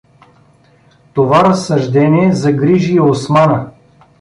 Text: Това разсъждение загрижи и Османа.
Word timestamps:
Това 1.13 1.43
разсъждение 1.43 2.33
загрижи 2.33 2.93
и 2.95 2.99
Османа. 3.01 3.71